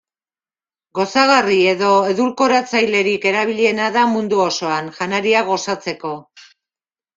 [0.99, 6.17] Gozagarri edo edulkoratzailerik erabiliena da mundu osoan, janariak gozatzeko.